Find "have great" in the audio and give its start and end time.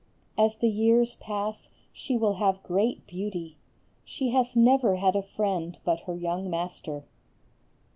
2.37-3.05